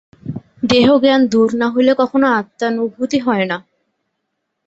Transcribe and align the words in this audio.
দেহজ্ঞান 0.63 1.21
দূর 1.31 1.49
না 1.55 1.67
হইলে 1.73 1.93
কখনও 2.01 2.27
আত্মানুভূতি 2.39 3.17
হয় 3.25 3.45
না। 3.45 3.57